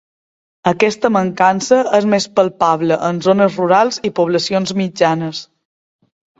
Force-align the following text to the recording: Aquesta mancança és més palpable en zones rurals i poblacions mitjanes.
Aquesta 0.69 1.11
mancança 1.17 1.77
és 1.99 2.07
més 2.15 2.27
palpable 2.41 2.99
en 3.11 3.21
zones 3.29 3.61
rurals 3.63 4.03
i 4.11 4.15
poblacions 4.23 4.77
mitjanes. 4.85 5.47